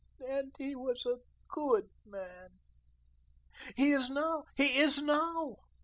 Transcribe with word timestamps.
And 0.27 0.51
he 0.57 0.73
was 0.75 1.05
a 1.05 1.19
GOOD 1.49 1.89
man. 2.07 2.57
He 3.75 3.91
is 3.91 4.09
now, 4.09 4.45
he 4.55 4.79
is 4.79 4.99
now. 4.99 5.57